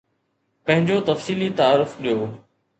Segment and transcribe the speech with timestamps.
[0.65, 2.29] پنهنجو تفصيلي تعارف ڏيو